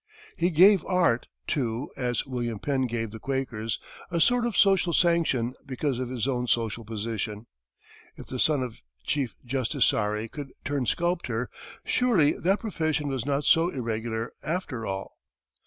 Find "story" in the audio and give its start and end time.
9.85-10.27